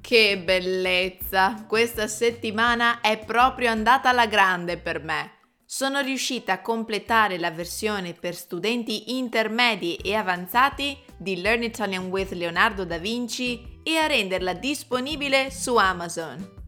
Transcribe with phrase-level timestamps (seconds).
[0.00, 1.66] Che bellezza!
[1.68, 5.38] Questa settimana è proprio andata alla grande per me.
[5.64, 12.32] Sono riuscita a completare la versione per studenti intermedi e avanzati di Learn Italian with
[12.32, 16.58] Leonardo da Vinci e a renderla disponibile su Amazon.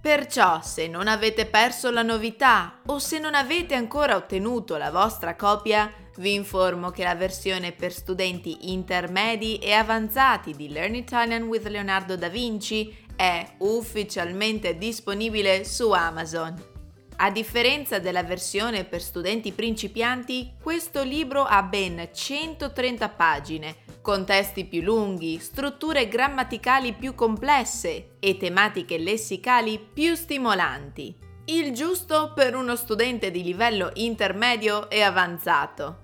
[0.00, 5.36] Perciò, se non avete perso la novità o se non avete ancora ottenuto la vostra
[5.36, 11.66] copia, vi informo che la versione per studenti intermedi e avanzati di Learn Italian with
[11.66, 16.70] Leonardo da Vinci è ufficialmente disponibile su Amazon.
[17.16, 24.64] A differenza della versione per studenti principianti, questo libro ha ben 130 pagine, con testi
[24.64, 31.16] più lunghi, strutture grammaticali più complesse e tematiche lessicali più stimolanti.
[31.44, 36.01] Il giusto per uno studente di livello intermedio e avanzato.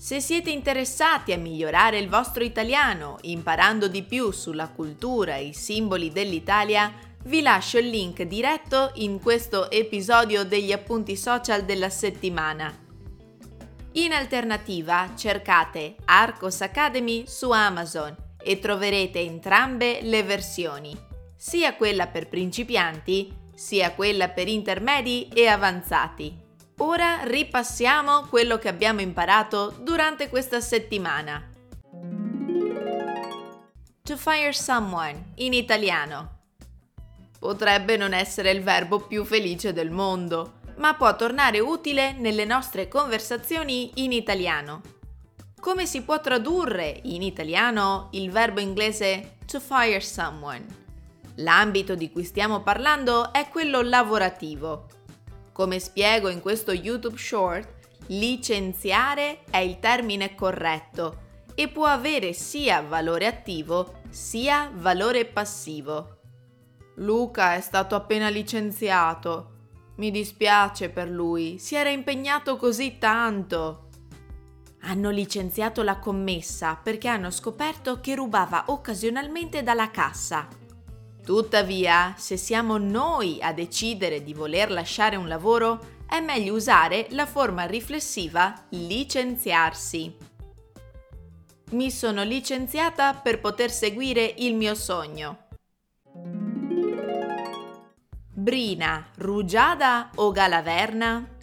[0.00, 5.52] Se siete interessati a migliorare il vostro italiano, imparando di più sulla cultura e i
[5.52, 6.90] simboli dell'Italia,
[7.24, 12.74] vi lascio il link diretto in questo episodio degli appunti social della settimana.
[13.92, 20.96] In alternativa cercate Arcos Academy su Amazon e troverete entrambe le versioni,
[21.36, 26.48] sia quella per principianti sia quella per intermedi e avanzati.
[26.82, 31.46] Ora ripassiamo quello che abbiamo imparato durante questa settimana.
[34.02, 36.38] To fire someone in italiano.
[37.38, 42.88] Potrebbe non essere il verbo più felice del mondo, ma può tornare utile nelle nostre
[42.88, 44.80] conversazioni in italiano.
[45.60, 50.64] Come si può tradurre in italiano il verbo inglese to fire someone?
[51.36, 54.86] L'ambito di cui stiamo parlando è quello lavorativo
[55.52, 57.68] come spiego in questo YouTube short,
[58.06, 66.18] licenziare è il termine corretto e può avere sia valore attivo sia valore passivo.
[66.96, 69.58] Luca è stato appena licenziato.
[69.96, 73.88] Mi dispiace per lui, si era impegnato così tanto.
[74.82, 80.48] Hanno licenziato la commessa perché hanno scoperto che rubava occasionalmente dalla cassa.
[81.24, 87.26] Tuttavia, se siamo noi a decidere di voler lasciare un lavoro, è meglio usare la
[87.26, 90.16] forma riflessiva licenziarsi.
[91.70, 95.46] Mi sono licenziata per poter seguire il mio sogno.
[98.32, 101.36] Brina, rugiada o galaverna?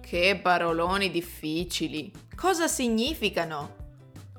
[0.00, 2.12] Che paroloni difficili.
[2.36, 3.76] Cosa significano?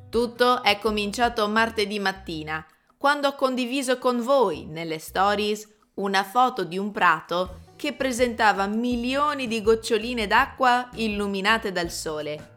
[0.09, 2.63] Tutto è cominciato martedì mattina
[3.03, 9.45] quando ho condiviso con voi nelle stories una foto di un prato che presentava milioni
[9.45, 12.53] di goccioline d'acqua illuminate dal sole.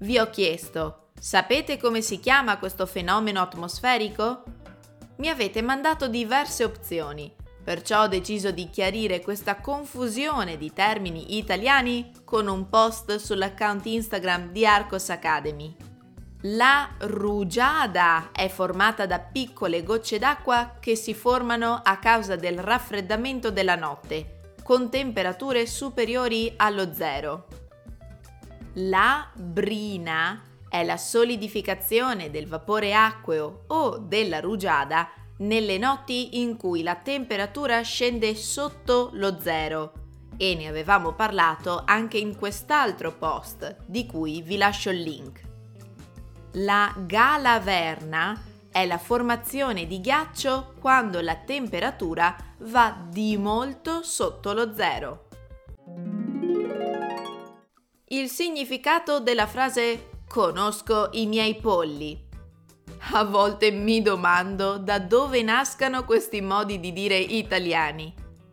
[0.00, 4.42] Vi ho chiesto, sapete come si chiama questo fenomeno atmosferico?
[5.16, 12.12] Mi avete mandato diverse opzioni, perciò ho deciso di chiarire questa confusione di termini italiani
[12.26, 15.74] con un post sull'account Instagram di Arcos Academy.
[16.44, 23.50] La rugiada è formata da piccole gocce d'acqua che si formano a causa del raffreddamento
[23.50, 27.46] della notte, con temperature superiori allo zero.
[28.74, 36.82] La brina è la solidificazione del vapore acqueo o della rugiada nelle notti in cui
[36.82, 39.92] la temperatura scende sotto lo zero
[40.38, 45.48] e ne avevamo parlato anche in quest'altro post di cui vi lascio il link.
[46.54, 54.74] La galaverna è la formazione di ghiaccio quando la temperatura va di molto sotto lo
[54.74, 55.28] zero.
[58.06, 62.20] Il significato della frase conosco i miei polli.
[63.12, 68.12] A volte mi domando da dove nascano questi modi di dire italiani.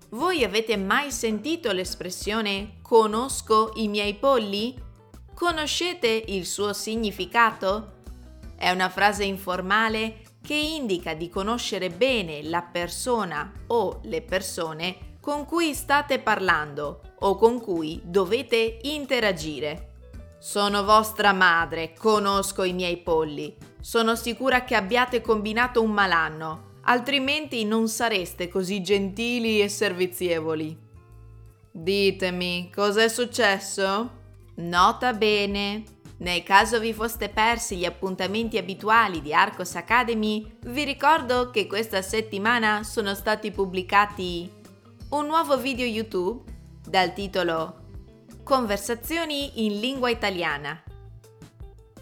[0.09, 4.85] Voi avete mai sentito l'espressione conosco i miei polli?
[5.37, 7.91] Conoscete il suo significato?
[8.55, 15.45] È una frase informale che indica di conoscere bene la persona o le persone con
[15.45, 19.91] cui state parlando o con cui dovete interagire.
[20.39, 23.55] Sono vostra madre, conosco i miei polli.
[23.79, 26.79] Sono sicura che abbiate combinato un malanno.
[26.85, 30.75] altrimenti non sareste così gentili e servizievoli.
[31.71, 34.16] Ditemi, cos'è successo?
[34.59, 35.83] Nota bene,
[36.17, 42.01] nel caso vi foste persi gli appuntamenti abituali di Arcos Academy, vi ricordo che questa
[42.01, 44.51] settimana sono stati pubblicati
[45.09, 46.51] un nuovo video YouTube
[46.83, 47.85] dal titolo
[48.41, 50.81] Conversazioni in lingua italiana,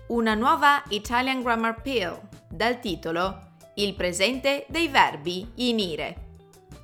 [0.07, 2.18] una nuova Italian Grammar Pill
[2.50, 3.38] dal titolo
[3.74, 6.28] Il presente dei verbi in ire.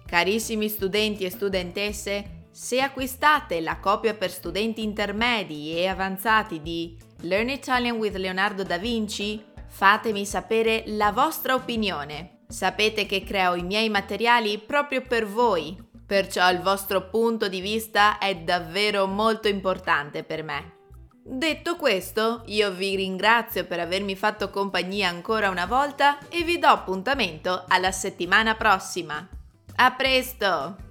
[0.06, 7.50] Carissimi studenti e studentesse, se acquistate la copia per studenti intermedi e avanzati di Learn
[7.50, 12.40] Italian with Leonardo da Vinci, fatemi sapere la vostra opinione.
[12.48, 18.18] Sapete che creo i miei materiali proprio per voi, perciò il vostro punto di vista
[18.18, 20.80] è davvero molto importante per me.
[21.24, 26.68] Detto questo, io vi ringrazio per avermi fatto compagnia ancora una volta e vi do
[26.68, 29.26] appuntamento alla settimana prossima.
[29.76, 30.91] A presto!